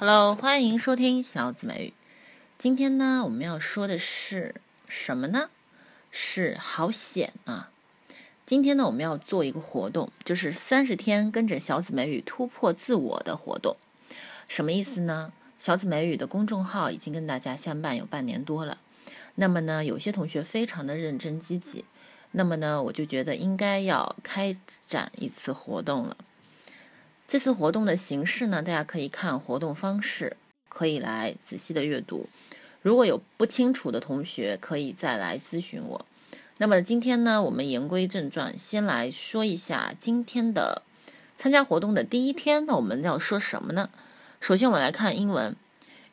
[0.00, 1.92] Hello，欢迎收听小紫美语。
[2.56, 4.54] 今天呢，我们要说的是
[4.88, 5.50] 什么呢？
[6.10, 7.70] 是好险啊！
[8.46, 13.76] 今天呢，我们要做一个活动，就是三十天跟着小紫美语突破自我的活动。
[14.48, 15.34] 什么意思呢？
[15.58, 18.78] 小紫美语的公众号已经跟大家相伴有半年多了。
[19.34, 21.84] 那么呢，有些同学非常的认真积极，
[22.30, 24.56] 那么呢，我就觉得应该要开
[24.86, 26.16] 展一次活动了。
[27.30, 30.36] 这次活动的形式呢，大家可以看活动方式，
[30.68, 32.28] 可以来仔细的阅读。
[32.82, 36.04] 如果有不清楚的同学，可以再来咨询我。
[36.56, 40.82] 那么今天呢，我们言归正传，先来说一下今天的
[41.36, 42.66] 参加活动的第一天。
[42.66, 43.90] 那我们要说什么呢？
[44.40, 45.54] 首先我们来看英文。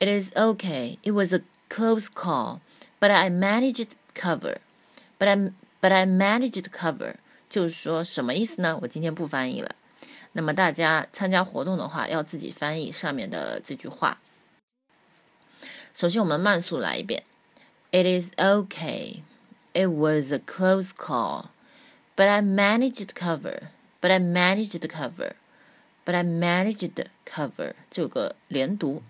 [0.00, 0.98] It is okay.
[1.00, 2.58] It was a close call,
[3.00, 4.58] but I managed to cover.
[5.18, 5.36] But I
[5.80, 7.14] but I managed to cover.
[7.48, 8.78] 就是说什么意思呢？
[8.82, 9.74] 我今天不翻译了。
[10.32, 14.18] 那么大家参加活动的话，要自己翻译上面的这句话。
[15.94, 17.24] 首先，我们慢速来一遍。
[17.90, 19.22] It is okay.
[19.72, 21.46] It was a close call,
[22.14, 23.68] but I managed to cover.
[24.00, 25.32] But I managed to cover.
[26.04, 27.74] But I managed to cover.
[27.90, 29.02] 这有个连读。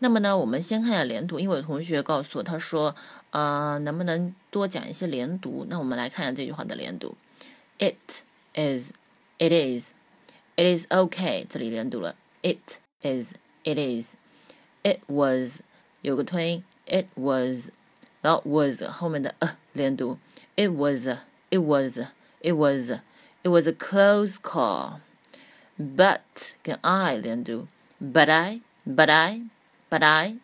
[0.00, 2.94] 那么呢，我们先看一下连读，因为有同学告诉我，他说，
[3.30, 5.66] 呃，能不能多讲一些连读？
[5.68, 7.16] 那我们来看一下这句话的连读。
[7.78, 8.22] It
[8.54, 8.92] is.
[9.38, 9.94] It is.
[10.55, 12.15] It is okay，这里连读了。
[12.41, 14.15] It is, it is,
[14.83, 15.61] it was
[16.01, 17.69] 有个推音，it was，
[18.21, 20.17] 然后 was 后面的呃连读。
[20.55, 21.07] It was,
[21.49, 21.99] it was,
[22.41, 22.91] it was,
[23.43, 24.99] it was a close call.
[25.77, 27.67] But 跟 I 连读，
[28.01, 29.43] But I, but I,
[29.89, 30.39] but I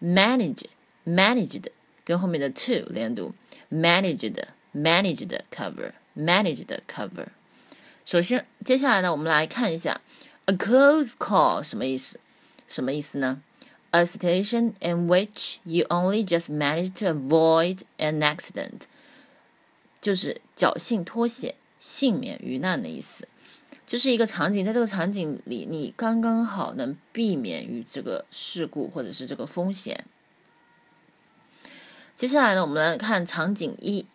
[0.00, 0.66] managed,
[1.04, 1.66] managed
[2.04, 3.34] 跟后面的 to 连读，
[3.70, 7.28] managed, managed cover, managed cover。
[8.03, 10.01] 首先，接下来呢，我们来看一下
[10.45, 12.19] a close call 什么意思？
[12.67, 13.41] 什么意思呢
[13.91, 18.81] ？A situation in which you only just managed to avoid an accident，
[20.01, 23.27] 就是侥幸脱险、幸免于难的意思。
[23.85, 30.05] 就是一个场景，在这个场景里，你刚刚好能避免于这个事故或者是这个风险。
[32.15, 34.07] 接下来呢，我们来看场景一：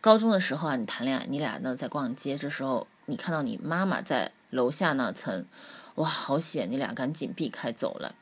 [0.00, 2.86] 高中的时候啊，你谈恋爱，你俩呢在逛街，这时候。
[3.06, 5.44] 你看到你妈妈在楼下那层，
[5.96, 6.70] 哇，好险！
[6.70, 8.14] 你俩赶紧避开走了。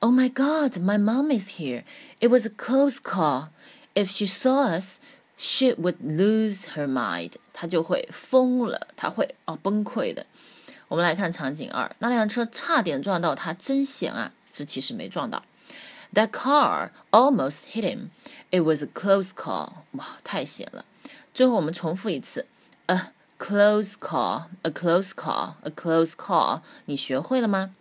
[0.00, 1.84] Oh my God, my mom is here.
[2.20, 3.48] It was a close call.
[3.94, 4.98] If she saw us,
[5.36, 7.34] she would lose her mind.
[7.52, 10.26] 她就会疯了，她会哦崩溃的。
[10.88, 14.32] 我们来看场景二，那辆车差点撞到他，真险啊！
[14.52, 15.44] 这其实没撞到。
[16.12, 18.10] That car almost hit him.
[18.50, 19.72] It was a close call.
[19.92, 20.84] 哇，太险了。
[21.32, 22.46] 最后我们重复一次，
[22.86, 23.12] 呃。
[23.46, 27.74] Close call, a close call, a close call，你学会了吗？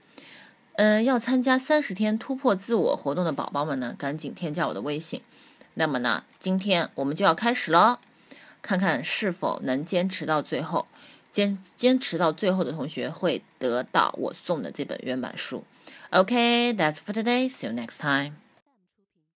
[0.73, 5.21] 嗯，要参加三十天突破自我活动的宝宝们呢，赶紧添加我的微信。
[5.75, 7.99] 那么呢，今天我们就要开始喽，
[8.61, 10.85] 看看是否能坚持到最后。
[11.31, 15.63] 坚坚持到最后的同学会得到我送的这本原版书。
[16.09, 17.49] OK, that's for today.
[17.49, 18.42] See you next time.